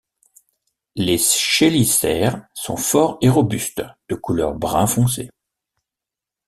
Les 0.95 1.19
chélicères 1.19 2.47
sont 2.55 2.75
forts 2.75 3.19
et 3.21 3.29
robustes, 3.29 3.83
de 4.09 4.15
couleur 4.15 4.55
brun 4.55 4.87
foncé. 4.87 5.29